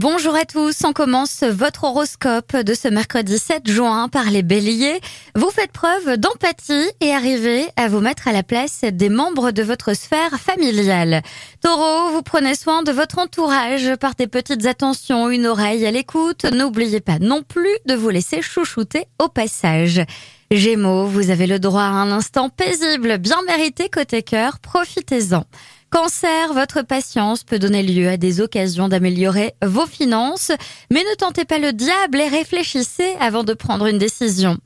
[0.00, 5.00] Bonjour à tous, on commence votre horoscope de ce mercredi 7 juin par les béliers.
[5.34, 9.64] Vous faites preuve d'empathie et arrivez à vous mettre à la place des membres de
[9.64, 11.22] votre sphère familiale.
[11.64, 16.44] Taureau, vous prenez soin de votre entourage par des petites attentions, une oreille à l'écoute.
[16.44, 20.00] N'oubliez pas non plus de vous laisser chouchouter au passage.
[20.52, 25.44] Gémeaux, vous avez le droit à un instant paisible, bien mérité côté cœur, profitez-en.
[25.90, 30.52] Cancer, votre patience peut donner lieu à des occasions d'améliorer vos finances,
[30.90, 34.58] mais ne tentez pas le diable et réfléchissez avant de prendre une décision.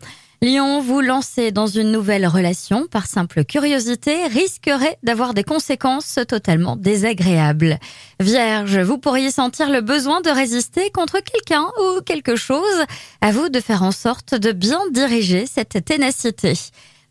[0.42, 6.74] Lion, vous lancez dans une nouvelle relation par simple curiosité risquerait d'avoir des conséquences totalement
[6.74, 7.78] désagréables.
[8.18, 12.84] Vierge, vous pourriez sentir le besoin de résister contre quelqu'un ou quelque chose.
[13.20, 16.54] À vous de faire en sorte de bien diriger cette ténacité.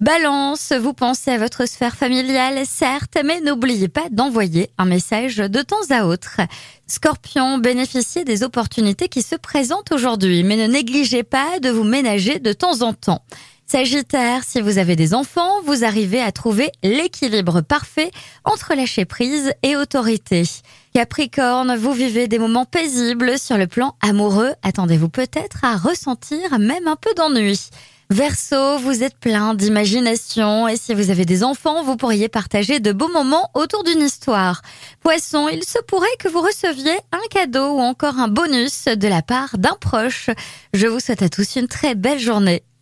[0.02, 5.62] Balance, vous pensez à votre sphère familiale, certes, mais n'oubliez pas d'envoyer un message de
[5.62, 6.38] temps à autre.
[6.88, 12.40] Scorpion, bénéficiez des opportunités qui se présentent aujourd'hui, mais ne négligez pas de vous ménager
[12.40, 13.22] de temps en temps.
[13.68, 18.10] Sagittaire, si vous avez des enfants, vous arrivez à trouver l'équilibre parfait
[18.44, 20.46] entre lâcher prise et autorité.
[20.96, 24.54] Capricorne, vous vivez des moments paisibles sur le plan amoureux.
[24.64, 27.70] Attendez-vous peut-être à ressentir même un peu d'ennui.
[28.12, 32.92] Verseau, vous êtes plein d'imagination et si vous avez des enfants, vous pourriez partager de
[32.92, 34.64] beaux moments autour d'une histoire.
[35.00, 39.22] Poisson, il se pourrait que vous receviez un cadeau ou encore un bonus de la
[39.22, 40.30] part d'un proche.
[40.74, 42.64] Je vous souhaite à tous une très belle journée.